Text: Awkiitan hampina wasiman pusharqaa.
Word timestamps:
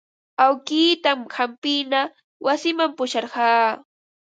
Awkiitan 0.45 1.21
hampina 1.35 2.01
wasiman 2.45 2.91
pusharqaa. 2.97 3.67